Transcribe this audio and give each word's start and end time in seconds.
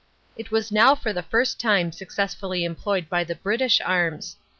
It 0.35 0.49
was 0.49 0.71
now 0.71 0.95
for 0.95 1.13
the 1.13 1.21
first 1.21 1.59
time 1.59 1.91
successfully 1.91 2.63
employed 2.65 3.07
by 3.07 3.23
the 3.23 3.35
British 3.35 3.79
arms. 3.81 4.35